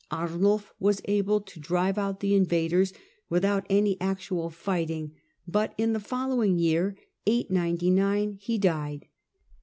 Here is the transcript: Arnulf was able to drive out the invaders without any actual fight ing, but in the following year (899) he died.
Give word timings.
Arnulf 0.09 0.73
was 0.79 0.99
able 1.05 1.41
to 1.41 1.59
drive 1.59 1.99
out 1.99 2.21
the 2.21 2.33
invaders 2.33 2.91
without 3.29 3.67
any 3.69 4.01
actual 4.01 4.49
fight 4.49 4.89
ing, 4.89 5.13
but 5.47 5.75
in 5.77 5.93
the 5.93 5.99
following 5.99 6.57
year 6.57 6.95
(899) 7.27 8.39
he 8.41 8.57
died. 8.57 9.05